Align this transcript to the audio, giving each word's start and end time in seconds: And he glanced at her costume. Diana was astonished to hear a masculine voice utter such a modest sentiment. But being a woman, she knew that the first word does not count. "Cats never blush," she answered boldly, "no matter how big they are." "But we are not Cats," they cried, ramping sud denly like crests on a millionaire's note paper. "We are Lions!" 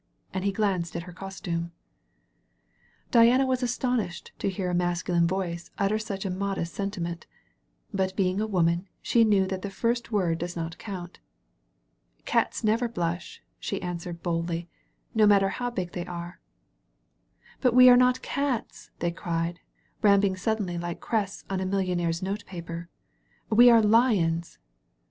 And 0.33 0.43
he 0.43 0.51
glanced 0.51 0.95
at 0.95 1.03
her 1.03 1.13
costume. 1.13 1.73
Diana 3.11 3.45
was 3.45 3.61
astonished 3.61 4.31
to 4.39 4.49
hear 4.49 4.67
a 4.71 4.73
masculine 4.73 5.27
voice 5.27 5.69
utter 5.77 5.99
such 5.99 6.25
a 6.25 6.31
modest 6.31 6.73
sentiment. 6.73 7.27
But 7.93 8.15
being 8.15 8.41
a 8.41 8.47
woman, 8.47 8.87
she 9.03 9.23
knew 9.23 9.45
that 9.45 9.61
the 9.61 9.69
first 9.69 10.11
word 10.11 10.39
does 10.39 10.55
not 10.55 10.79
count. 10.79 11.19
"Cats 12.25 12.63
never 12.63 12.87
blush," 12.87 13.43
she 13.59 13.79
answered 13.83 14.23
boldly, 14.23 14.67
"no 15.13 15.27
matter 15.27 15.49
how 15.49 15.69
big 15.69 15.91
they 15.91 16.07
are." 16.07 16.39
"But 17.59 17.75
we 17.75 17.87
are 17.87 17.95
not 17.95 18.23
Cats," 18.23 18.89
they 18.97 19.11
cried, 19.11 19.59
ramping 20.01 20.35
sud 20.35 20.57
denly 20.57 20.81
like 20.81 20.99
crests 20.99 21.45
on 21.47 21.59
a 21.59 21.65
millionaire's 21.67 22.23
note 22.23 22.43
paper. 22.47 22.89
"We 23.51 23.69
are 23.69 23.83
Lions!" 23.83 24.57